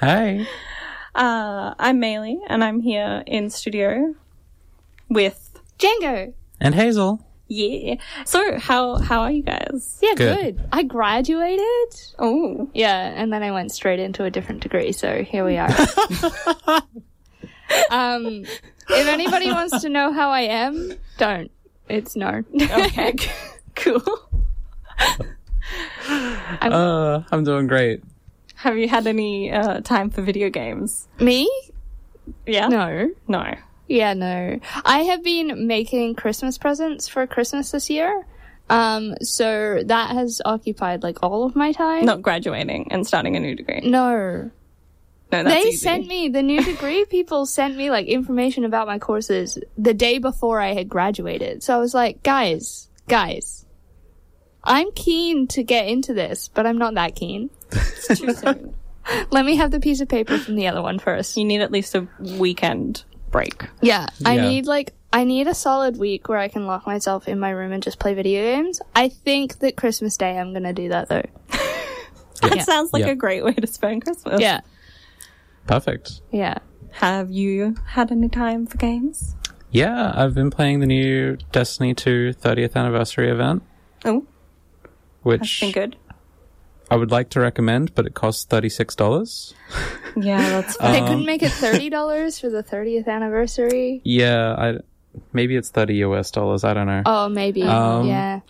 [0.00, 0.46] Hey.
[1.14, 4.14] Uh, I'm Maylee, and I'm here in studio
[5.08, 6.32] with Django!
[6.60, 7.24] And Hazel.
[7.46, 7.96] yeah.
[8.24, 9.98] So how how are you guys?
[10.02, 10.56] Yeah, Good.
[10.56, 10.68] good.
[10.72, 12.00] I graduated.
[12.18, 15.68] Oh, Yeah, and then I went straight into a different degree, so here we are.
[17.90, 18.44] um,
[18.88, 21.50] if anybody wants to know how I am, don't.
[21.88, 22.42] It's no.
[22.60, 23.14] okay,
[23.76, 24.02] cool.
[26.08, 28.02] Uh, I'm doing great.
[28.64, 31.06] Have you had any uh, time for video games?
[31.20, 31.50] Me?
[32.46, 32.68] Yeah.
[32.68, 33.10] No.
[33.28, 33.54] No.
[33.88, 34.58] Yeah, no.
[34.86, 38.26] I have been making Christmas presents for Christmas this year.
[38.70, 42.06] Um, so that has occupied like all of my time.
[42.06, 43.82] Not graduating and starting a new degree.
[43.84, 44.50] No.
[45.30, 45.76] No, that's they easy.
[45.76, 50.16] sent me the new degree people sent me like information about my courses the day
[50.16, 51.62] before I had graduated.
[51.62, 53.63] So I was like, guys, guys,
[54.64, 57.50] I'm keen to get into this, but I'm not that keen.
[58.14, 58.74] too soon.
[59.30, 61.36] Let me have the piece of paper from the other one first.
[61.36, 63.66] You need at least a weekend break.
[63.82, 64.48] Yeah, I Yeah.
[64.48, 67.72] need like I need a solid week where I can lock myself in my room
[67.72, 68.80] and just play video games.
[68.96, 71.22] I think that Christmas Day I'm gonna do that though.
[72.42, 72.62] That Yeah.
[72.64, 73.10] sounds like Yeah.
[73.12, 74.40] a great way to spend Christmas.
[74.40, 74.60] Yeah,
[75.66, 76.20] Perfect.
[76.30, 76.58] yeah.
[76.92, 79.34] Have you had any time for games?
[79.70, 83.62] Yeah, I've been playing the new Destiny 2 30th anniversary event,
[84.04, 84.26] Oh,
[85.24, 85.96] that's which been good.
[86.90, 89.54] I would like to recommend, but it costs $36.
[90.16, 94.00] Yeah, that's they Um, couldn't make it thirty dollars for the thirtieth anniversary.
[94.04, 94.78] Yeah, I
[95.32, 97.02] maybe it's 30 US dollars, I don't know.
[97.06, 97.62] Oh, maybe.
[97.62, 98.40] Um, yeah.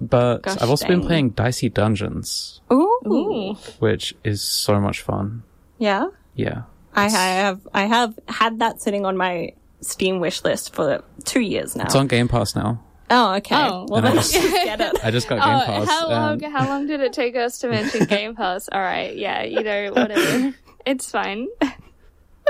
[0.00, 2.98] but gosh I've also been playing Dicey Dungeons, Ooh.
[3.06, 3.54] Ooh.
[3.80, 5.42] which is so much fun.
[5.78, 6.08] Yeah.
[6.36, 6.62] Yeah.
[6.94, 11.40] I, I have I have had that sitting on my Steam wish list for two
[11.40, 11.84] years now.
[11.84, 12.80] It's on Game Pass now.
[13.10, 13.54] Oh, okay.
[13.56, 13.86] Oh.
[13.88, 14.96] Well, And I then just- just get it.
[15.04, 15.88] I just got Game Oh, Pass.
[15.88, 16.42] how long?
[16.44, 18.68] and- How long did it take us to mention Game Pass?
[18.70, 20.54] All right, yeah, you know, whatever.
[20.84, 21.46] It's fine.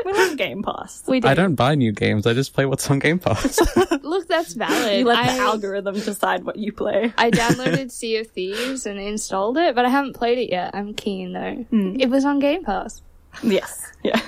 [0.07, 1.03] We love Game Pass.
[1.07, 1.29] We did.
[1.31, 2.27] I don't buy new games.
[2.27, 3.61] I just play what's on Game Pass.
[4.03, 5.01] Look, that's valid.
[5.01, 7.13] You let I, the algorithm decide what you play.
[7.19, 10.71] I downloaded Sea of Thieves and installed it, but I haven't played it yet.
[10.75, 11.57] I'm keen though.
[11.69, 11.97] Hmm.
[12.01, 13.03] It was on Game Pass.
[13.43, 13.93] Yes.
[14.03, 14.19] Yeah.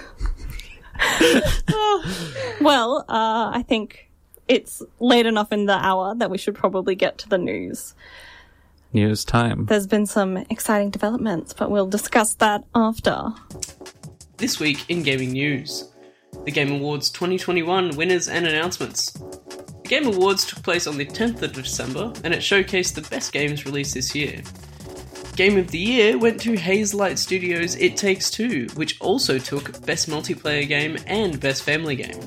[2.61, 4.11] well, uh, I think
[4.49, 7.95] it's late enough in the hour that we should probably get to the news.
[8.93, 9.67] News time.
[9.67, 13.33] There's been some exciting developments, but we'll discuss that after.
[14.37, 15.89] This week in gaming news,
[16.45, 19.11] the Game Awards 2021 winners and announcements.
[19.13, 23.33] The Game Awards took place on the 10th of December and it showcased the best
[23.33, 24.43] games released this year.
[25.37, 30.09] Game of the Year went to Hazelight Studios' It Takes Two, which also took Best
[30.09, 32.21] Multiplayer Game and Best Family Game.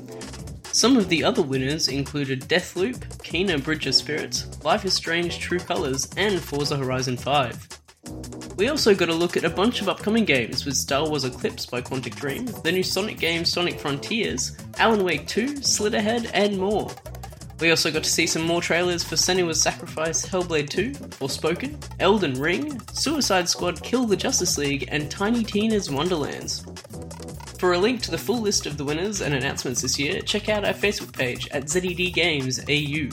[0.77, 5.57] Some of the other winners included Deathloop, Kena Bridge of Spirits, Life is Strange True
[5.57, 7.67] Colors, and Forza Horizon 5.
[8.57, 11.65] We also got a look at a bunch of upcoming games with Star Wars Eclipse
[11.65, 16.91] by Quantic Dream, the new Sonic game Sonic Frontiers, Alan Wake 2, Slitterhead, and more.
[17.59, 22.39] We also got to see some more trailers for Senua's Sacrifice, Hellblade 2, Forspoken, Elden
[22.39, 26.63] Ring, Suicide Squad Kill the Justice League, and Tiny Tina's Wonderlands.
[27.59, 30.47] For a link to the full list of the winners and announcements this year, check
[30.47, 33.09] out our Facebook page at ZED Games AU.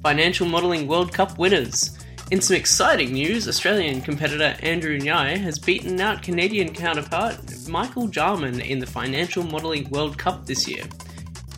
[0.00, 1.98] Financial Modelling World Cup winners.
[2.30, 7.36] In some exciting news, Australian competitor Andrew Ngai has beaten out Canadian counterpart
[7.68, 10.84] Michael Jarman in the Financial Modelling World Cup this year.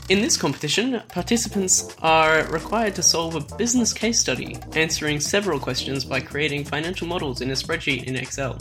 [0.08, 6.02] In this competition, participants are required to solve a business case study, answering several questions
[6.02, 8.58] by creating financial models in a spreadsheet in Excel.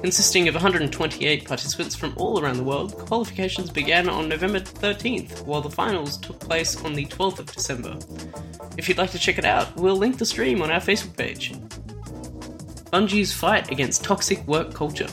[0.00, 5.60] Consisting of 128 participants from all around the world, qualifications began on November 13th, while
[5.60, 7.98] the finals took place on the 12th of December.
[8.76, 11.52] If you'd like to check it out, we'll link the stream on our Facebook page.
[12.92, 15.08] Bungie's fight against toxic work culture.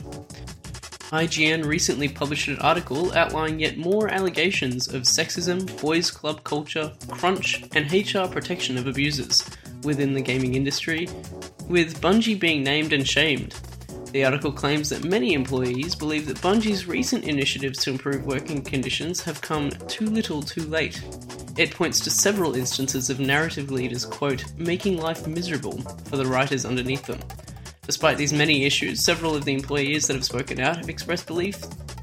[1.11, 7.63] IGN recently published an article outlining yet more allegations of sexism, boys' club culture, crunch,
[7.73, 9.49] and HR protection of abusers
[9.83, 11.07] within the gaming industry,
[11.67, 13.55] with Bungie being named and shamed.
[14.15, 19.21] The article claims that many employees believe that Bungie's recent initiatives to improve working conditions
[19.23, 21.03] have come too little too late.
[21.57, 26.63] It points to several instances of narrative leaders, quote, making life miserable for the writers
[26.63, 27.19] underneath them.
[27.85, 31.59] Despite these many issues, several of the employees that have spoken out have expressed belief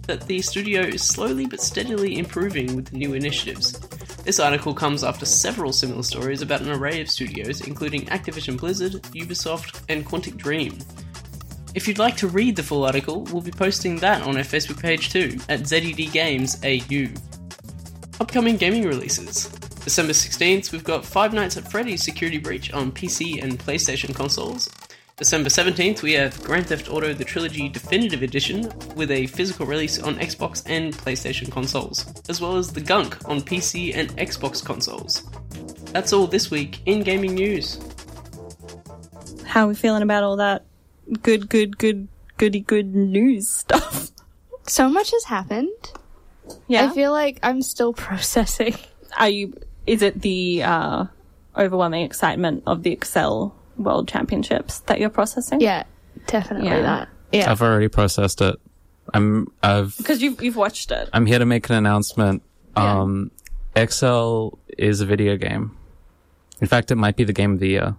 [0.07, 3.81] that the studio is slowly but steadily improving with new initiatives.
[4.19, 9.01] This article comes after several similar stories about an array of studios, including Activision Blizzard,
[9.15, 10.77] Ubisoft, and Quantic Dream.
[11.75, 14.81] If you'd like to read the full article, we'll be posting that on our Facebook
[14.81, 17.09] page too, at ZED Games AU.
[18.21, 19.47] Upcoming gaming releases.
[19.83, 24.69] December 16th, we've got Five Nights at Freddy's Security Breach on PC and PlayStation consoles.
[25.17, 29.99] December 17th, we have Grand Theft Auto The Trilogy Definitive Edition with a physical release
[29.99, 35.23] on Xbox and PlayStation consoles, as well as The Gunk on PC and Xbox consoles.
[35.93, 37.81] That's all this week in gaming news.
[39.47, 40.67] How are we feeling about all that
[41.23, 42.09] good, good, good,
[42.39, 44.11] goody good news stuff?
[44.67, 45.93] So much has happened.
[46.69, 46.87] Yeah.
[46.87, 48.75] I feel like I'm still processing.
[49.19, 49.55] are you?
[49.87, 51.05] Is it the uh,
[51.57, 55.61] overwhelming excitement of the Excel World Championships that you're processing?
[55.61, 55.85] Yeah,
[56.27, 56.83] definitely Yeah.
[56.83, 57.09] that.
[57.33, 57.51] Yeah.
[57.51, 58.57] I've already processed it.
[59.15, 61.09] I'm I've because you've you've watched it.
[61.13, 62.43] I'm here to make an announcement.
[62.77, 63.01] Yeah.
[63.01, 63.31] Um,
[63.75, 65.77] Excel is a video game.
[66.61, 67.97] In fact, it might be the game of the year.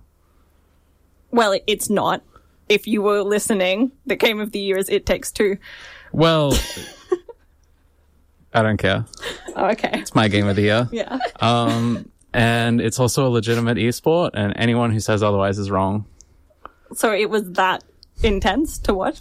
[1.31, 2.21] Well, it's not.
[2.69, 5.57] If you were listening, the game of the year is It Takes Two.
[6.11, 6.57] Well,
[8.53, 9.05] I don't care.
[9.55, 9.89] Oh, okay.
[9.93, 10.89] It's my game of the year.
[10.91, 11.17] Yeah.
[11.39, 16.05] Um, and it's also a legitimate esport, and anyone who says otherwise is wrong.
[16.95, 17.83] So it was that
[18.21, 19.19] intense to watch.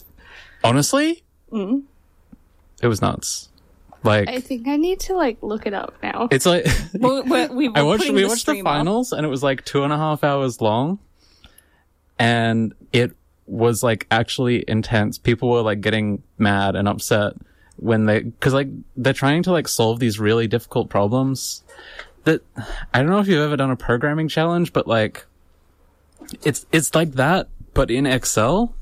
[0.65, 1.23] Honestly,
[1.53, 3.49] it was nuts.
[4.05, 6.27] Like I think I need to like look it up now.
[6.31, 6.67] it's like
[6.99, 8.73] Well, we're, we were I watched we the watched the stream up.
[8.75, 10.99] finals, and it was like two and a half hours long,
[12.19, 13.15] and it
[13.53, 15.19] was like actually intense.
[15.19, 17.35] People were like getting mad and upset
[17.77, 21.63] when they because like they're trying to like solve these really difficult problems
[22.25, 22.41] that
[22.95, 25.27] I don't know if you've ever done a programming challenge, but like
[26.43, 28.75] it's it's like that, but in Excel.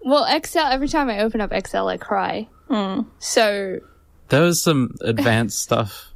[0.00, 0.66] well, Excel.
[0.66, 2.48] Every time I open up Excel, I cry.
[2.68, 3.02] Hmm.
[3.20, 3.78] So
[4.30, 6.12] There was some advanced stuff.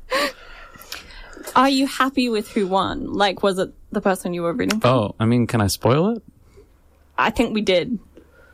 [1.55, 3.13] Are you happy with who won?
[3.13, 4.89] Like, was it the person you were rooting for?
[4.89, 6.23] Oh, I mean, can I spoil it?
[7.21, 7.99] I think we did.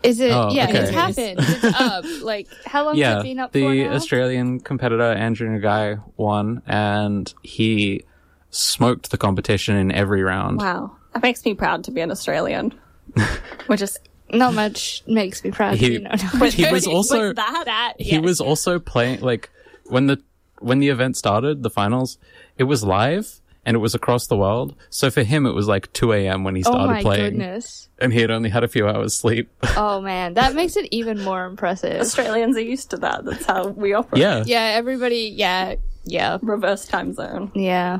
[0.02, 0.30] is it?
[0.32, 0.78] Oh, yeah, okay.
[0.80, 1.38] it's happened.
[1.40, 2.04] It's up.
[2.22, 3.94] Like how long has it been up the for now?
[3.94, 8.04] Australian competitor Andrew Ngai won, and he
[8.50, 10.58] smoked the competition in every round.
[10.58, 12.74] Wow, that makes me proud to be an Australian.
[13.66, 13.98] Which is
[14.30, 15.76] Not much makes me proud.
[15.76, 17.62] He- you know, not he was also but that.
[17.66, 17.92] that.
[17.98, 19.50] he was also playing like
[19.86, 20.20] when the
[20.60, 22.18] when the event started, the finals.
[22.58, 24.74] It was live and it was across the world.
[24.88, 26.42] So for him, it was like two a.m.
[26.44, 27.88] when he Oh started my playing, goodness!
[27.98, 29.50] and he had only had a few hours sleep.
[29.76, 32.00] Oh man, that makes it even more impressive.
[32.00, 33.24] Australians are used to that.
[33.26, 34.22] That's how we operate.
[34.22, 35.34] yeah, Yeah, everybody.
[35.36, 35.74] Yeah,
[36.04, 37.50] yeah, Reverse time zone.
[37.54, 37.98] yeah.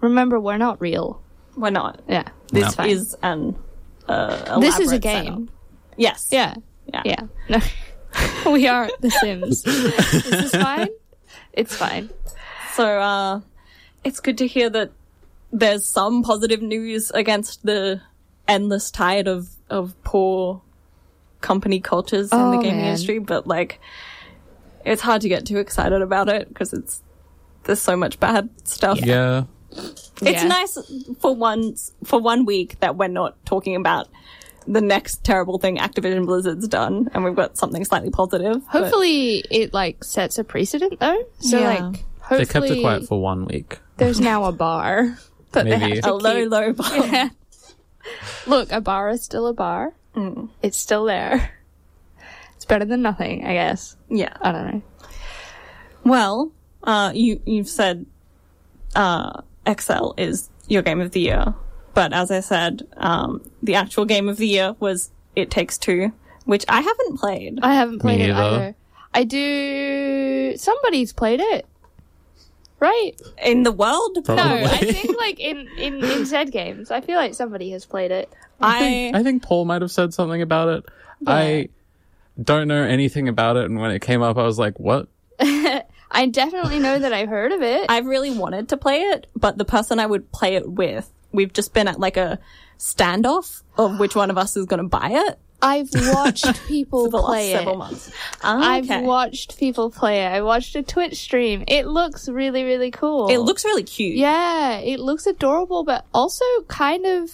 [0.00, 1.22] Remember, we're not real.
[1.56, 2.00] We're not.
[2.08, 2.88] Yeah, This it's fine.
[2.90, 3.56] is an.
[4.08, 5.24] Uh, this is a game.
[5.24, 5.42] setup.
[5.96, 6.28] Yes.
[6.32, 6.54] Yeah,
[6.92, 7.02] Yeah.
[7.04, 7.22] yeah.
[7.48, 7.60] No,
[8.52, 9.64] we are The Sims.
[9.66, 10.88] is this is fine.
[11.52, 12.10] It's fine.
[12.72, 13.40] So uh,
[14.04, 14.90] it's good to hear that
[15.52, 18.00] there's some positive news against the
[18.48, 20.60] endless tide of of poor
[21.40, 22.86] company cultures in the Oh, gaming man.
[22.86, 23.18] industry.
[23.18, 23.80] But like,
[24.84, 27.02] it's hard to get too excited about it because it's
[27.64, 29.00] there's so much bad stuff.
[29.04, 29.44] yeah.
[29.70, 30.44] It's Yeah.
[30.48, 30.76] nice
[31.20, 31.74] for one
[32.04, 34.08] for one week that we're not talking about
[34.66, 38.62] the next terrible thing Activision Blizzard's done, and we've got something slightly positive.
[38.72, 41.24] but- Hopefully, it like sets a precedent though.
[41.40, 41.74] So Yeah.
[41.90, 43.78] like, They kept it quiet for one week.
[43.96, 45.18] There's now a bar
[45.52, 45.94] that they Maybe.
[45.96, 46.50] have to a low, keep.
[46.50, 46.96] low bar.
[47.06, 47.28] Yeah.
[48.46, 49.92] Look, a bar is still a bar.
[50.16, 50.48] Mm.
[50.62, 51.50] It's still there.
[52.56, 53.96] It's better than nothing, I guess.
[54.08, 54.36] yeah.
[54.40, 54.82] I don't know.
[56.04, 58.06] Well, uh, you you've said
[58.94, 61.54] uh, Excel is your game of the year,
[61.94, 66.12] but as I said, um, the actual game of the year was It Takes Two,
[66.44, 67.58] which I haven't played.
[67.62, 68.42] I haven't played it neither.
[68.56, 68.74] either.
[69.14, 70.54] I do.
[70.56, 71.66] Somebody's played it,
[72.82, 73.12] right?
[73.44, 77.32] In the world, No, I think like in in in Z games, I feel like
[77.34, 78.28] somebody has played it.
[78.60, 80.84] I I think Paul might have said something about it.
[81.24, 81.68] I
[82.42, 85.06] don't know anything about it, and when it came up, I was like, "What?"
[85.40, 87.86] I definitely know that I've heard of it.
[87.88, 91.52] I've really wanted to play it, but the person I would play it with, we've
[91.52, 92.40] just been at like a
[92.78, 97.18] standoff of which one of us is going to buy it I've watched people the
[97.18, 97.78] last play several it.
[97.78, 98.10] months.
[98.42, 100.28] Ah, I've watched people play it.
[100.28, 101.62] I watched a Twitch stream.
[101.68, 103.28] It looks really, really cool.
[103.28, 104.16] It looks really cute.
[104.16, 107.30] Yeah, it looks adorable, but also kind of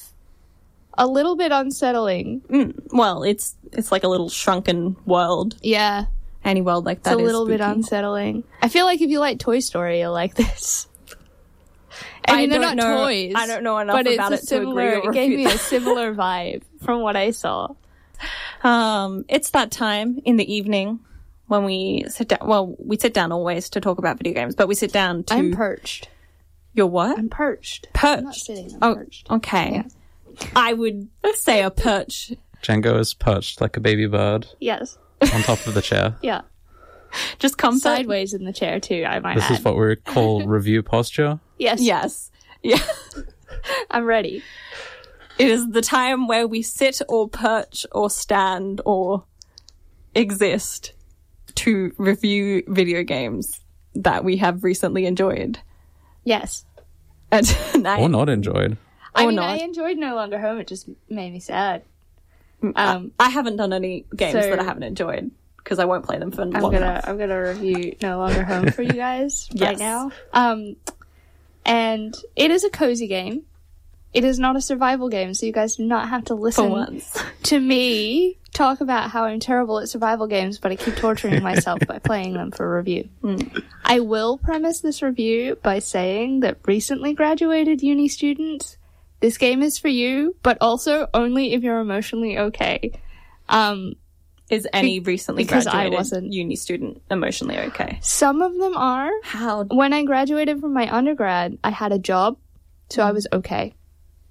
[0.97, 2.75] a little bit unsettling.
[2.93, 5.57] Well, it's it's like a little shrunken world.
[5.63, 6.07] Yeah,
[6.45, 7.15] Any world like that is.
[7.15, 8.45] it's a little bit unsettling.
[8.61, 10.87] I feel like if you like Toy Story, you'll like this.
[12.27, 13.33] I mean, they're don't know- toys.
[13.35, 15.57] I don't know enough but about it a to agree or It gave me a
[15.57, 17.69] similar vibe from what I saw.
[18.63, 21.01] Um, it's that time in the evening
[21.47, 22.41] when we sit down.
[22.43, 25.35] Well, we sit down always to talk about video games, but we sit down to.
[25.35, 26.09] I'm perched.
[26.75, 27.19] You're what?
[27.19, 27.89] I'm perched.
[27.93, 28.19] perched.
[28.19, 28.73] I'm not sitting.
[28.75, 29.31] I'm oh, perched.
[29.31, 29.85] okay.
[30.55, 32.33] I would say a perch.
[32.63, 34.99] Django is perched like a baby bird Yes.
[35.21, 36.17] on top of the chair.
[36.23, 36.43] Yeah.
[37.39, 39.03] Just come Sideways in the chair too.
[39.09, 39.59] I might This add.
[39.59, 41.41] is what we call review posture.
[41.59, 41.81] yes.
[41.81, 42.31] Yes.
[42.63, 42.79] Yeah.
[43.91, 44.43] I'm ready.
[45.39, 49.25] It is the time where we sit or perch or stand or
[50.15, 50.93] exist
[51.57, 53.61] to review video games
[53.95, 55.59] that we have recently enjoyed.
[56.25, 56.65] Yes.
[57.31, 58.77] And tonight, Or not enjoyed.
[59.15, 59.51] I Or mean, not.
[59.51, 60.59] I enjoyed No Longer Home.
[60.59, 61.83] It just made me sad.
[62.75, 66.19] Um, I haven't done any games So- that I haven't enjoyed because I won't play
[66.19, 67.05] them for I'm long gonna enough.
[67.07, 70.11] I'm gonna review No Longer Home for you guys right now.
[70.33, 70.77] Um,
[71.65, 73.43] and it is a cozy game.
[74.13, 77.03] It is not a survival game, so you guys do not have to listen
[77.45, 81.81] to me talk about how I'm terrible at survival games, but I keep torturing myself
[81.87, 83.09] by playing them for review.
[83.85, 88.77] I will premise this review by saying that recently graduated uni students,
[89.21, 92.99] this game is for you, but also only if you're emotionally okay.
[93.49, 93.95] Um,
[94.51, 96.33] Is any recently because I graduated wasn't.
[96.33, 97.99] uni student emotionally okay?
[98.03, 99.11] some of them are.
[99.23, 99.65] How?
[99.65, 102.39] When I graduated from my undergrad, I had a job,
[102.91, 103.75] so I was okay.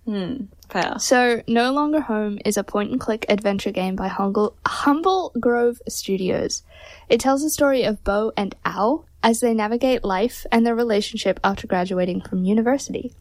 [0.07, 0.45] Hmm.
[0.69, 0.95] Fair.
[0.99, 5.81] So, No Longer Home is a point and click adventure game by Humble, Humble Grove
[5.89, 6.63] Studios.
[7.09, 11.41] It tells the story of Bo and Ao as they navigate life and their relationship
[11.43, 13.13] after graduating from university.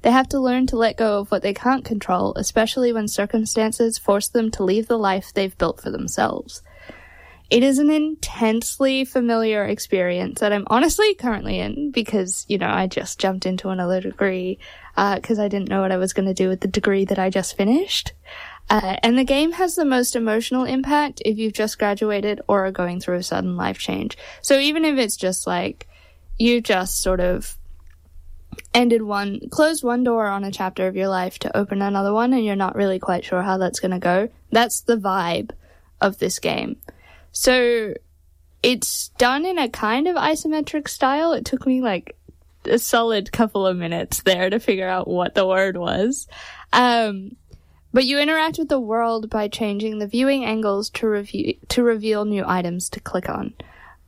[0.00, 3.98] They have to learn to let go of what they can't control, especially when circumstances
[3.98, 6.62] force them to leave the life they've built for themselves.
[7.50, 12.86] It is an intensely familiar experience that I'm honestly currently in because, you know, I
[12.86, 14.58] just jumped into another degree
[14.96, 17.30] because I didn't know what I was going to do with the degree that I
[17.30, 18.12] just finished.
[18.70, 22.72] Uh, and the game has the most emotional impact if you've just graduated or are
[22.72, 24.16] going through a sudden life change.
[24.40, 25.86] So even if it's just like
[26.38, 27.58] you just sort of
[28.72, 32.32] ended one, closed one door on a chapter of your life to open another one
[32.32, 35.50] and you're not really quite sure how that's going to go, that's the vibe
[36.00, 36.76] of this game.
[37.34, 37.94] So
[38.62, 41.32] it's done in a kind of isometric style.
[41.32, 42.16] It took me like
[42.64, 46.26] a solid couple of minutes there to figure out what the word was.
[46.72, 47.36] Um,
[47.92, 52.24] but you interact with the world by changing the viewing angles to review to reveal
[52.24, 53.52] new items to click on.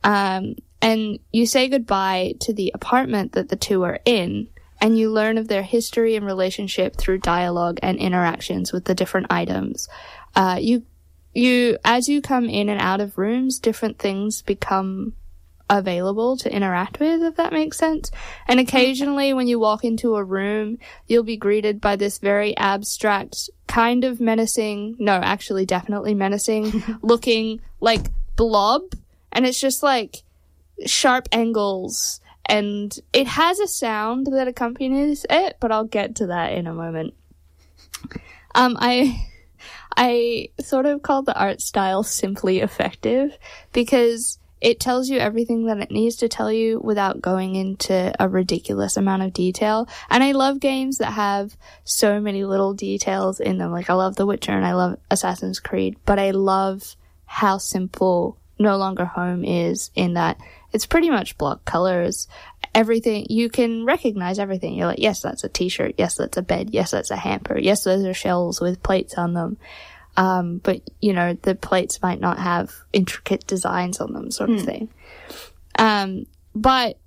[0.03, 4.47] Um, and you say goodbye to the apartment that the two are in,
[4.81, 9.27] and you learn of their history and relationship through dialogue and interactions with the different
[9.29, 9.87] items.
[10.35, 10.83] Uh, you
[11.37, 15.13] you as you come in and out of rooms, different things become
[15.69, 18.11] available to interact with, if that makes sense.
[18.47, 23.49] And occasionally, when you walk into a room, you'll be greeted by this very abstract,
[23.67, 28.83] kind of menacing, no, actually, definitely menacing looking, like, blob.
[29.31, 30.23] And it's just like
[30.85, 32.21] sharp angles.
[32.45, 36.73] And it has a sound that accompanies it, but I'll get to that in a
[36.73, 37.13] moment.
[38.55, 39.27] Um, I.
[39.97, 43.35] I sort of called the art style simply effective
[43.73, 48.29] because it tells you everything that it needs to tell you without going into a
[48.29, 49.87] ridiculous amount of detail.
[50.09, 53.71] And I love games that have so many little details in them.
[53.71, 58.37] Like I love The Witcher and I love Assassin's Creed, but I love how simple
[58.57, 60.37] No Longer Home is in that
[60.73, 62.27] it's pretty much block colors.
[62.75, 64.75] Everything, you can recognize everything.
[64.75, 65.95] You're like, yes, that's a t-shirt.
[65.97, 66.69] Yes, that's a bed.
[66.71, 67.57] Yes, that's a hamper.
[67.57, 69.57] Yes, those are shells with plates on them.
[70.15, 74.63] Um, but you know, the plates might not have intricate designs on them, sort of
[74.63, 74.89] thing.
[75.77, 76.97] Um, but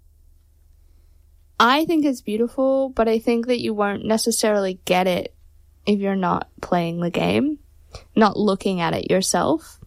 [1.59, 5.35] I think it's beautiful, but I think that you won't necessarily get it
[5.87, 7.59] if you're not playing the game,
[8.15, 9.80] not looking at it yourself.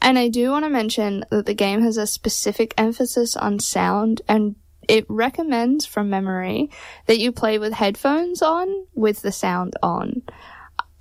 [0.00, 4.22] And I do want to mention that the game has a specific emphasis on sound
[4.28, 4.56] and
[4.88, 6.70] it recommends from memory
[7.06, 10.22] that you play with headphones on with the sound on.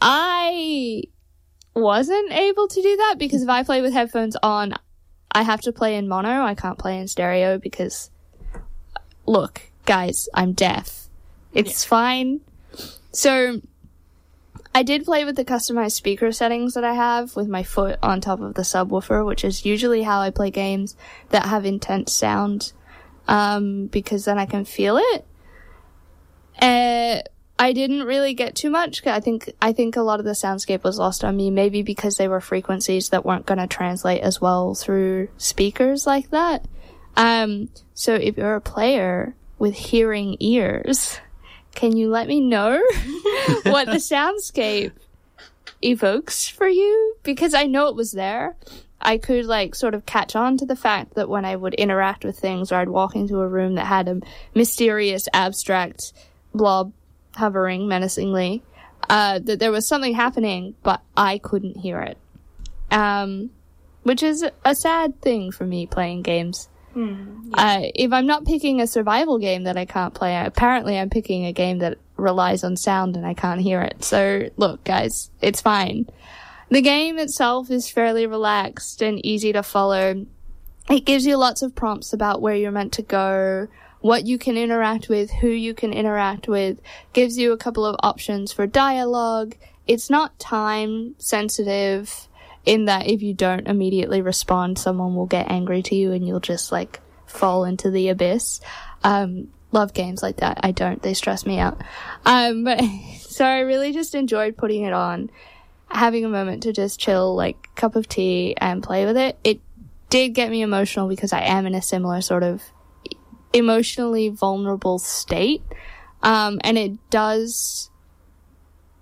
[0.02, 1.04] I
[1.76, 4.74] wasn't able to do that because if I play with headphones on,
[5.32, 6.44] I have to play in mono.
[6.44, 8.10] I can't play in stereo because,
[9.26, 11.08] look, guys, I'm deaf.
[11.54, 12.42] It's fine.
[13.12, 13.62] So,
[14.76, 18.20] I did play with the customized speaker settings that I have with my foot on
[18.20, 20.98] top of the subwoofer, which is usually how I play games
[21.30, 22.74] that have intense sound,
[23.26, 25.26] um, because then I can feel it.
[26.62, 27.22] Uh,
[27.58, 29.08] I didn't really get too much.
[29.08, 32.18] I think I think a lot of the soundscape was lost on me, maybe because
[32.18, 36.66] they were frequencies that weren't going to translate as well through speakers like that.
[37.16, 41.22] Um, so if you're a player with hearing ears,
[41.76, 42.78] can you let me know
[43.64, 44.92] what the soundscape
[45.82, 48.56] evokes for you because I know it was there.
[49.02, 52.26] I could like sort of catch on to the fact that when I would interact
[52.26, 54.22] with things or I'd walk into a room that had a
[54.56, 56.14] mysterious abstract
[56.54, 56.92] blob
[57.36, 58.64] hovering menacingly,
[59.10, 62.18] uh, that there was something happening, but I couldn't hear it.
[62.90, 63.52] Um,
[64.04, 66.70] which is a sad thing for me playing games.
[67.54, 71.46] Uh, if I'm not picking a survival game that I can't play, apparently I'm picking
[71.46, 74.04] a game that relies on sound and I can't hear it.
[74.04, 76.08] So look, guys, it's fine.
[76.70, 80.26] The game itself is fairly relaxed and easy to follow.
[80.90, 83.68] It gives you lots of prompts about where you're meant to go,
[84.02, 86.80] what you can interact with, who you can interact with,
[87.14, 89.56] gives you a couple of options for dialogue.
[89.88, 92.28] It's not time sensitive
[92.66, 96.40] in that if you don't immediately respond, someone will get angry to you and you'll
[96.40, 98.62] just like fall into the abyss.
[99.04, 100.60] Um, love games like that.
[100.64, 101.02] I don't.
[101.02, 101.82] They stress me out.
[102.26, 102.82] Um, but,
[103.20, 105.30] so I really just enjoyed putting it on,
[105.88, 109.38] having a moment to just chill, like cup of tea and play with it.
[109.44, 109.60] It
[110.10, 112.64] did get me emotional because I am in a similar sort of
[113.54, 115.62] emotionally vulnerable state.
[116.24, 117.90] Um, and it does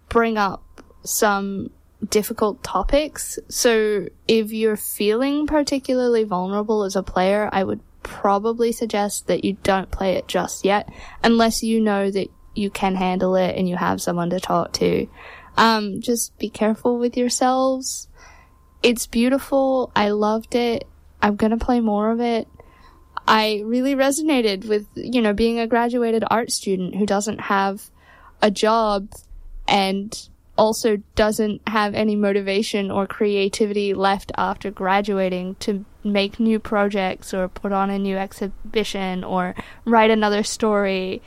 [0.09, 0.63] bring up
[1.03, 1.71] some
[2.09, 3.39] difficult topics.
[3.49, 9.57] So if you're feeling particularly vulnerable as a player, I would probably suggest that you
[9.63, 10.89] don't play it just yet,
[11.23, 15.07] unless you know that you can handle it and you have someone to talk to.
[15.57, 18.07] Um, just be careful with yourselves.
[18.81, 19.91] It's beautiful.
[19.95, 20.85] I loved it.
[21.21, 22.47] I'm gonna play more of it.
[23.25, 27.89] I really resonated with, you know, being a graduated art student who doesn't have
[28.41, 29.13] a job
[29.67, 37.33] and also doesn't have any motivation or creativity left after graduating to make new projects
[37.33, 39.55] or put on a new exhibition or
[39.85, 41.21] write another story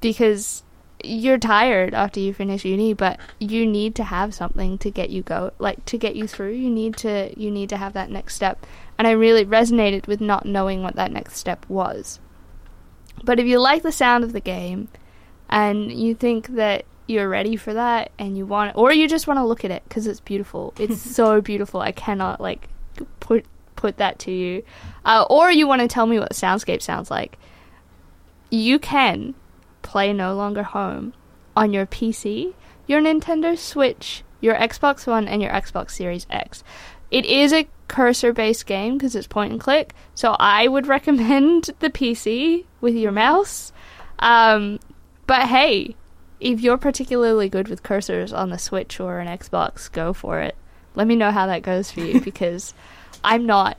[0.00, 0.62] because
[1.02, 5.22] you're tired after you finish uni but you need to have something to get you
[5.22, 6.52] go like to get you through.
[6.52, 8.66] You need to you need to have that next step.
[8.98, 12.20] And i really resonated with not knowing what that next step was.
[13.22, 14.88] But if you like the sound of the game
[15.48, 19.26] and you think that you're ready for that and you want it, or you just
[19.26, 20.72] want to look at it because it's beautiful.
[20.78, 21.80] It's so beautiful.
[21.80, 22.68] I cannot like
[23.20, 23.44] put
[23.76, 24.62] put that to you.
[25.04, 27.38] Uh, or you want to tell me what the soundscape sounds like.
[28.50, 29.34] You can
[29.82, 31.14] play no longer home
[31.56, 32.54] on your pc
[32.86, 36.62] your nintendo switch your xbox one and your xbox series x.
[37.10, 41.70] It is a cursor based game because it's point and click so i would recommend
[41.80, 43.72] the pc with your mouse.
[44.18, 44.78] Um,
[45.26, 45.96] but hey
[46.40, 50.56] if you're particularly good with cursors on the Switch or an Xbox, go for it.
[50.94, 52.74] Let me know how that goes for you because
[53.22, 53.76] I'm not.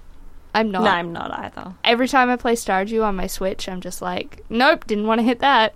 [0.54, 0.84] I'm not.
[0.84, 1.74] No, I'm not either.
[1.84, 5.24] Every time I play Stardew on my Switch, I'm just like, nope, didn't want to
[5.24, 5.74] hit that.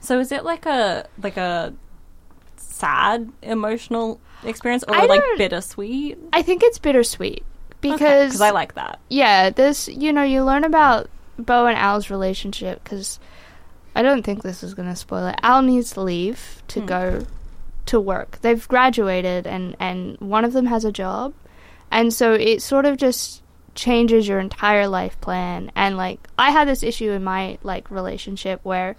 [0.00, 1.74] So is it like a like a
[2.56, 6.18] sad emotional experience or I like bittersweet?
[6.32, 7.44] I think it's bittersweet
[7.80, 9.00] because because I like that.
[9.08, 13.18] yeah, this you know you learn about Bo and Ao's relationship because
[13.94, 15.38] I don't think this is gonna spoil it.
[15.42, 16.86] Ao needs to leave to hmm.
[16.86, 17.26] go
[17.86, 18.38] to work.
[18.40, 21.34] They've graduated and and one of them has a job,
[21.90, 23.42] and so it sort of just
[23.74, 25.72] changes your entire life plan.
[25.74, 28.96] And like I had this issue in my like relationship where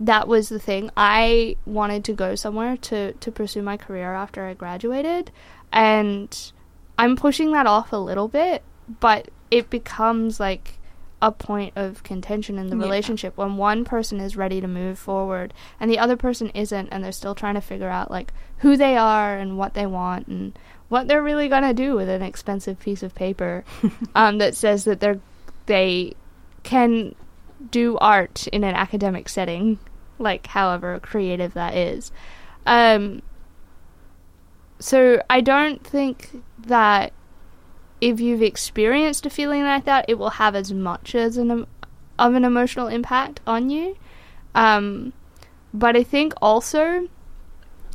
[0.00, 0.90] that was the thing.
[0.96, 5.30] I wanted to go somewhere to to pursue my career after I graduated,
[5.72, 6.52] and
[6.98, 8.62] I'm pushing that off a little bit,
[9.00, 10.75] but it becomes like
[11.22, 12.82] a point of contention in the Yeah.
[12.82, 17.02] relationship when one person is ready to move forward and the other person isn't and
[17.02, 20.58] they're still trying to figure out like who they are and what they want and
[20.88, 23.64] what they're really going to do with an expensive piece of paper
[24.14, 25.18] um, that says that they're
[25.64, 26.12] they
[26.62, 27.14] can
[27.70, 29.78] do art in an academic setting
[30.18, 32.12] like however creative that is
[32.66, 33.22] um,
[34.78, 37.12] so I don't think that
[38.00, 41.66] if you've experienced a feeling like that, it will have as much as an
[42.18, 43.96] of an emotional impact on you.
[44.54, 45.12] Um,
[45.72, 47.08] but I think also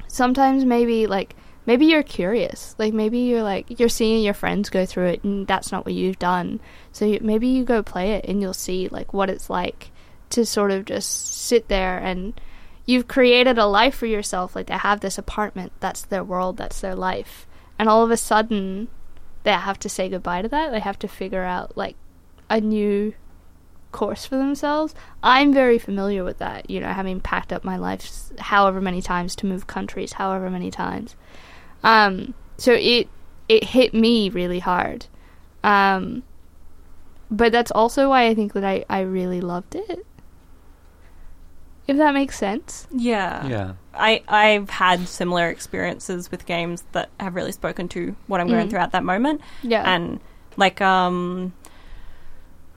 [0.08, 1.36] sometimes maybe like
[1.66, 5.48] maybe you're curious, like maybe you're like you're seeing your friends go through it, and
[5.48, 6.60] that's not what you've done.
[6.92, 9.92] So you, maybe you go play it, and you'll see like what it's like
[10.32, 12.40] to sort of just sit there and
[12.86, 14.56] you've created a life for yourself.
[14.56, 18.18] Like they have this apartment, that's their world, that's their life, and all of a
[18.18, 18.88] sudden
[19.44, 20.72] they have to say goodbye to that.
[20.72, 21.96] They have to figure out like
[22.50, 23.14] a new
[23.92, 24.96] course for themselves.
[25.22, 29.36] I'm very familiar with that, you know, having packed up my life however many times
[29.38, 31.16] to move countries, however many times.
[31.84, 33.10] Um, so it
[33.50, 35.08] it hit me really hard.
[35.64, 36.24] Um,
[37.30, 40.06] but that's also why I think that I, I really loved it.
[41.92, 42.88] If that makes sense.
[42.92, 43.46] Yeah.
[43.48, 43.74] Yeah.
[43.94, 48.68] I, I've had similar experiences with games that have really spoken to what I'm going
[48.68, 48.70] Mm.
[48.70, 49.42] through at that moment.
[49.64, 49.84] Yeah.
[49.86, 50.20] And
[50.58, 51.54] like um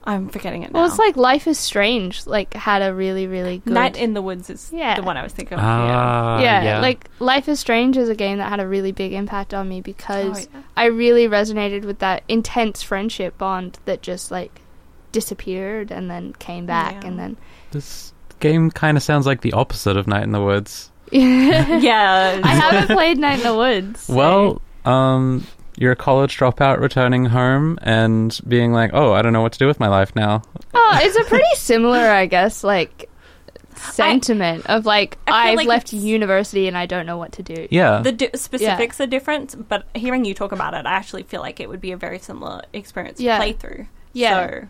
[0.07, 0.81] I'm forgetting it now.
[0.81, 2.27] well, it's like Life is Strange.
[2.27, 3.73] Like had a really really good.
[3.73, 4.97] Night in the Woods is Yeah.
[4.97, 5.65] the one I was thinking of.
[5.65, 6.81] Ah, yeah, yeah.
[6.81, 9.81] like Life is Strange is a game that had a really big impact on me
[9.81, 10.63] because Oh, yeah.
[10.77, 14.61] I really resonated with that intense friendship bond that just like
[15.13, 17.09] disappeared and then came back Yeah.
[17.09, 17.37] and then
[17.71, 18.13] This
[18.45, 20.91] game kind of sounds like the opposite of Night in the Woods.
[21.13, 21.79] yeah.
[21.79, 22.41] yeah.
[22.45, 24.01] I haven't played Night in the Woods.
[24.03, 29.33] so- Well, um, you're a college dropout returning home and being like, oh, I don't
[29.33, 30.43] know what to do with my life now.
[30.75, 33.09] oh, it's a pretty similar, I guess, like
[33.77, 37.43] sentiment of like I feel I've like left university and I don't know what to
[37.43, 37.67] do.
[37.71, 38.01] Yeah.
[38.03, 41.61] the di- specifics are different, but hearing you talk about it, I actually feel like
[41.61, 43.37] it would be a very similar experience Yeah.
[43.37, 43.87] to play through.
[44.13, 44.47] Yeah.
[44.63, 44.69] So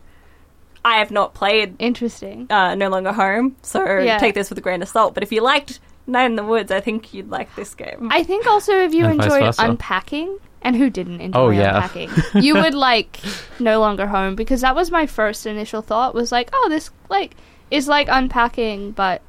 [0.84, 2.46] I have not played Interesting.
[2.50, 4.18] uh, No Longer Home, so Yeah.
[4.18, 5.14] take this with a grain of salt.
[5.14, 8.08] But if you liked Night in the Woods, I think you'd like this game.
[8.12, 11.76] I think also if you And enjoyed unpacking, and who didn't enjoy Oh, yeah.
[11.76, 12.10] unpacking,
[12.42, 13.18] you would like
[13.58, 17.34] No Longer Home because that was my first initial thought was like, oh, this like
[17.70, 19.22] is like unpacking but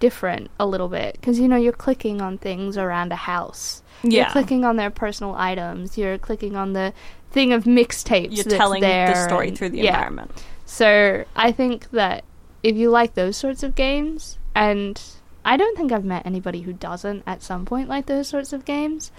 [0.00, 3.82] different a little bit because you know you're clicking on things around a house.
[4.02, 4.30] You're yeah.
[4.32, 5.96] clicking on their personal items.
[5.96, 6.92] You're clicking on the
[7.30, 8.34] thing of mixtapes.
[8.34, 9.94] You're that's telling there the story and- through the yeah.
[9.94, 10.30] environment.
[10.66, 12.24] So I think that
[12.62, 15.00] if you like those sorts of games, and
[15.44, 18.64] I don't think I've met anybody who doesn't at some point like those sorts of
[18.64, 19.12] games,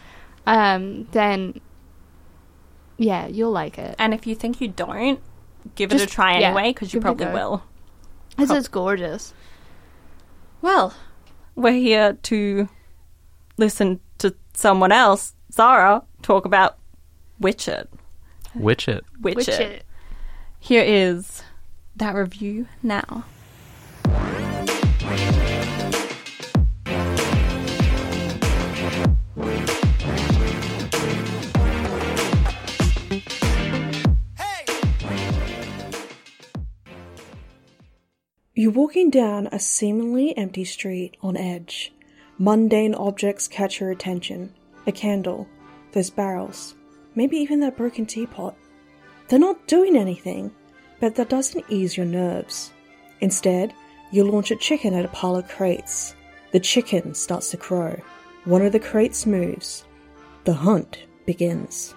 [0.48, 1.62] um, then
[2.98, 3.96] yeah, you'll like it.
[4.00, 5.20] And if you think you don't,
[5.76, 7.34] give it a try anyway, because you give it a probably go.
[7.34, 7.64] will.
[8.38, 9.34] This is gorgeous.
[10.62, 10.94] Well,
[11.56, 12.70] we're here to
[13.58, 16.78] listen to someone else, Zara, talk about
[17.40, 17.90] Witch It.
[18.56, 19.04] Witch it.
[19.22, 19.62] Witch, Which It.
[19.62, 19.86] it.
[20.60, 21.44] Here is
[21.96, 23.26] that review now.
[38.58, 41.94] You're walking down a seemingly empty street on edge.
[42.38, 44.54] Mundane objects catch your attention.
[44.88, 45.48] A candle,
[45.91, 46.74] those barrels,
[47.15, 48.56] maybe even that broken teapot.
[49.28, 50.52] They're not doing anything,
[51.00, 52.72] but that doesn't ease your nerves.
[53.22, 53.74] Instead,
[54.12, 56.16] you launch a chicken at a pile of crates.
[56.52, 58.00] The chicken starts to crow.
[58.46, 59.86] One of the crates moves.
[60.44, 61.96] The hunt begins.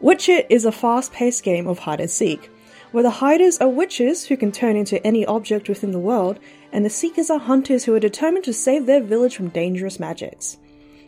[0.00, 2.50] Witch is a fast paced game of hide and seek,
[2.92, 6.38] where the hiders are witches who can turn into any object within the world,
[6.72, 10.56] and the seekers are hunters who are determined to save their village from dangerous magics.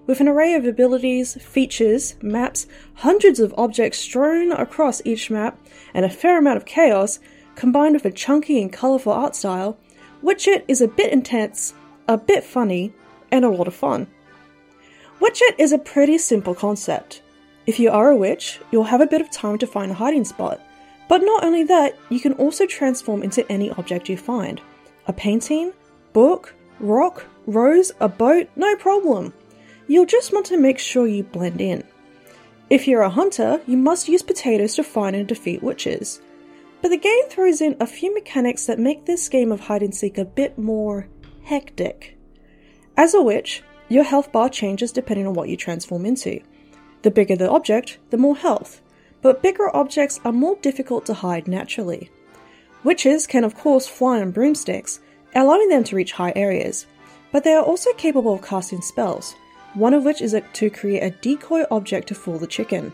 [0.06, 5.58] With an array of abilities, features, maps, hundreds of objects strewn across each map,
[5.92, 7.18] and a fair amount of chaos,
[7.56, 9.78] combined with a chunky and colourful art style,
[10.22, 11.74] Witch is a bit intense,
[12.08, 12.92] a bit funny,
[13.32, 14.06] and a lot of fun.
[15.20, 17.22] Witch is a pretty simple concept.
[17.66, 20.24] If you are a witch, you'll have a bit of time to find a hiding
[20.24, 20.60] spot.
[21.08, 24.60] But not only that, you can also transform into any object you find.
[25.08, 25.72] A painting,
[26.12, 29.32] book, rock, rose, a boat, no problem.
[29.88, 31.84] You'll just want to make sure you blend in.
[32.68, 36.20] If you're a hunter, you must use potatoes to find and defeat witches.
[36.82, 39.94] But the game throws in a few mechanics that make this game of hide and
[39.94, 41.08] seek a bit more
[41.44, 42.18] hectic.
[42.96, 46.40] As a witch, your health bar changes depending on what you transform into.
[47.02, 48.80] The bigger the object, the more health,
[49.22, 52.10] but bigger objects are more difficult to hide naturally.
[52.82, 55.00] Witches can, of course, fly on broomsticks,
[55.34, 56.86] allowing them to reach high areas,
[57.30, 59.36] but they are also capable of casting spells,
[59.76, 62.92] one of which is to create a decoy object to fool the chicken.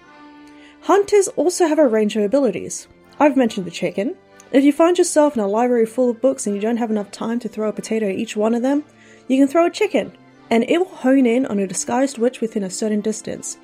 [0.83, 2.89] Hunters also have a range of abilities.
[3.21, 4.17] I've mentioned the chicken.
[4.51, 7.11] If you find yourself in a library full of books and you don't have enough
[7.13, 8.85] time to throw a potato at each one of them,
[9.29, 10.13] you can throw a chicken,
[10.51, 13.59] and it will hone in on a disguised witch within a certain distance.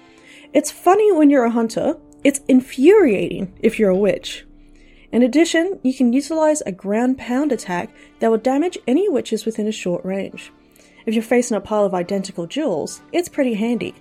[0.53, 4.47] It's funny when you're a hunter, it's infuriating if you're a witch.
[5.11, 9.67] In addition, you can utilize a ground pound attack that will damage any witches within
[9.67, 10.53] a short range.
[11.09, 13.95] If you're facing a pile of identical jewels, it's pretty handy.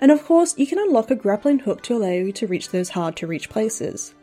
[0.00, 2.88] And of course, you can unlock a grappling hook to allow you to reach those
[2.88, 4.14] hard to reach places.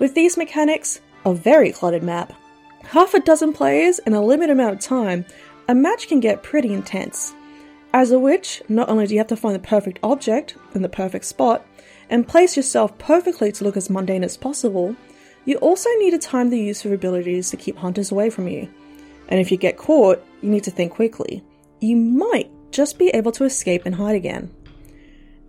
[0.00, 2.32] With these mechanics, a very cluttered map,
[2.82, 5.24] half a dozen players, and a limited amount of time,
[5.68, 7.32] a match can get pretty intense.
[7.94, 10.88] As a witch, not only do you have to find the perfect object in the
[10.88, 11.64] perfect spot
[12.10, 14.96] and place yourself perfectly to look as mundane as possible,
[15.44, 18.68] you also need to time the use of abilities to keep hunters away from you.
[19.28, 21.44] And if you get caught, you need to think quickly.
[21.82, 24.54] You might just be able to escape and hide again.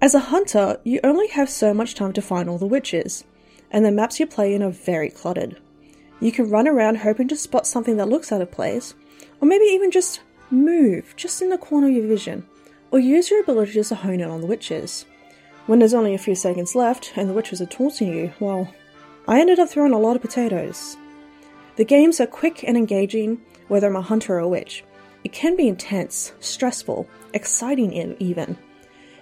[0.02, 3.24] As a hunter, you only have so much time to find all the witches,
[3.70, 5.62] and the maps you play in are very cluttered.
[6.20, 8.96] You can run around hoping to spot something that looks out of place,
[9.42, 12.48] Or maybe even just move just in the corner of your vision,
[12.90, 15.06] or use your abilities to hone in on the witches.
[15.68, 18.74] When there's only a few seconds left and the witches are taunting you, well,
[19.28, 20.98] I ended up throwing a lot of potatoes.
[21.76, 24.84] The games are quick and engaging, whether I'm a hunter or a witch.
[25.24, 28.58] It can be intense, stressful, exciting even.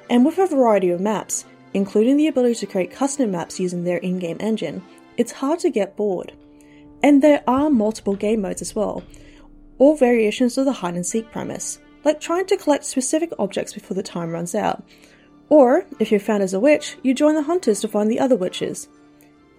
[0.09, 3.97] And with a variety of maps, including the ability to create custom maps using their
[3.97, 4.83] in game engine,
[5.17, 6.33] it's hard to get bored.
[7.03, 9.03] And there are multiple game modes as well,
[9.77, 13.95] all variations of the hide and seek premise, like trying to collect specific objects before
[13.95, 14.83] the time runs out.
[15.49, 18.35] Or, if you're found as a witch, you join the hunters to find the other
[18.35, 18.87] witches.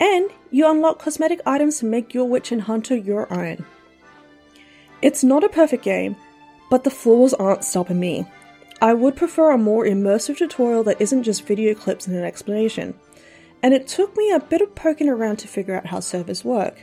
[0.00, 3.64] And you unlock cosmetic items to make your witch and hunter your own.
[5.02, 6.16] It's not a perfect game,
[6.72, 8.24] but the flaws aren't stopping me.
[8.80, 12.94] I would prefer a more immersive tutorial that isn't just video clips and an explanation.
[13.62, 16.80] And it took me a bit of poking around to figure out how servers work.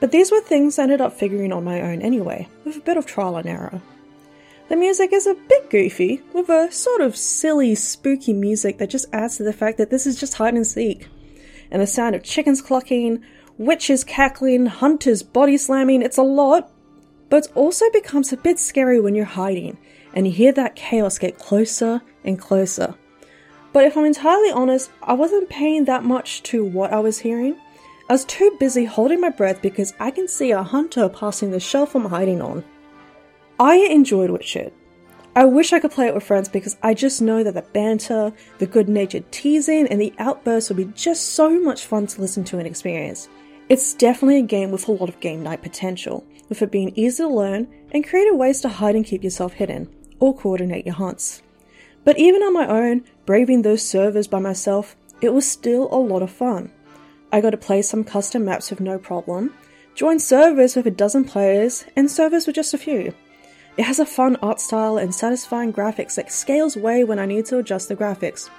[0.00, 2.98] But these were things I ended up figuring on my own anyway, with a bit
[2.98, 3.80] of trial and error.
[4.68, 9.06] The music is a bit goofy, with a sort of silly, spooky music that just
[9.14, 11.08] adds to the fact that this is just hide and seek.
[11.70, 13.24] And the sound of chickens clucking,
[13.56, 16.70] witches cackling, hunters body slamming, it's a lot,
[17.32, 19.78] but it also becomes a bit scary when you're hiding
[20.12, 22.94] and you hear that chaos get closer and closer.
[23.72, 27.56] But if I'm entirely honest, I wasn't paying that much to what I was hearing.
[28.10, 31.58] I was too busy holding my breath because I can see a hunter passing the
[31.58, 32.64] shelf I'm hiding on.
[33.58, 34.74] I enjoyed Witch It.
[35.34, 38.34] I wish I could play it with friends because I just know that the banter,
[38.58, 42.44] the good natured teasing, and the outbursts would be just so much fun to listen
[42.44, 43.30] to and experience.
[43.70, 47.22] It's definitely a game with a lot of game night potential, with it being easy
[47.22, 49.88] to learn and creative ways to hide and keep yourself hidden,
[50.20, 51.42] or coordinate your hunts.
[52.04, 56.22] But even on my own, braving those servers by myself, it was still a lot
[56.22, 56.70] of fun.
[57.32, 59.54] I got to play some custom maps with no problem,
[59.94, 63.14] join servers with a dozen players, and servers with just a few.
[63.78, 67.46] It has a fun art style and satisfying graphics that scales way when I need
[67.46, 68.50] to adjust the graphics.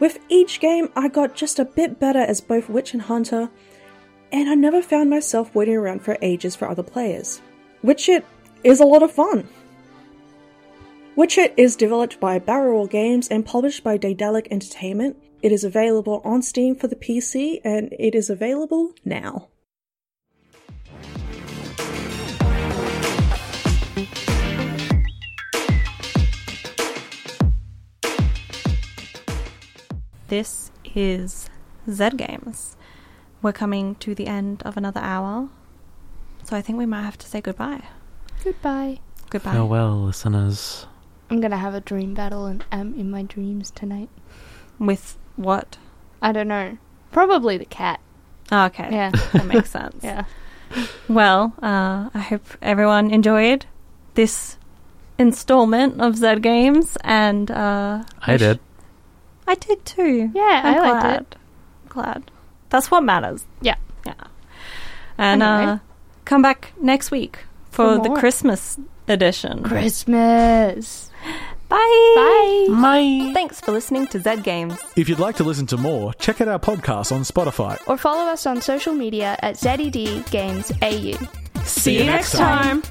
[0.00, 3.50] With each game, I got just a bit better as both Witch and Hunter,
[4.32, 7.42] and I never found myself waiting around for ages for other players.
[7.82, 8.24] Witch It
[8.64, 9.46] is a lot of fun.
[11.14, 15.16] Witch It is developed by Barrel Games and published by Daedalic Entertainment.
[15.42, 19.48] It is available on Steam for the PC and it is available now.
[30.28, 31.50] This is
[31.90, 32.76] Z Games.
[33.42, 35.48] We're coming to the end of another hour,
[36.44, 37.82] so I think we might have to say goodbye.
[38.44, 39.00] Goodbye.
[39.30, 39.52] Goodbye.
[39.52, 40.86] Farewell, listeners.
[41.30, 44.10] I'm gonna have a dream battle and am in my dreams tonight.
[44.78, 45.78] With what?
[46.20, 46.78] I don't know.
[47.10, 48.00] Probably the cat.
[48.50, 48.88] Oh, okay.
[48.92, 49.10] Yeah.
[49.32, 50.02] That makes sense.
[50.04, 50.24] Yeah.
[51.08, 53.66] Well, uh, I hope everyone enjoyed
[54.14, 54.56] this
[55.18, 58.60] installment of Zed Games, and uh, I did.
[59.46, 60.30] I did too.
[60.34, 61.20] Yeah, I'm I liked glad.
[61.20, 61.36] it.
[61.88, 62.30] Glad.
[62.72, 63.44] That's what matters.
[63.60, 63.76] Yeah.
[64.06, 64.14] Yeah.
[65.18, 65.72] And Anyway.
[65.74, 65.78] uh,
[66.24, 67.38] come back next week
[67.70, 68.14] for, For the.
[68.16, 69.62] Christmas edition.
[69.62, 71.10] Christmas.
[71.68, 72.12] Bye.
[72.16, 72.66] Bye.
[72.70, 73.30] My.
[73.34, 74.76] Thanks for listening to Z Games.
[74.96, 77.78] If you'd like to listen to more, check out our podcast on Spotify.
[77.86, 81.12] Or follow us on social media at ZED Games AU.
[81.64, 82.82] See you next time.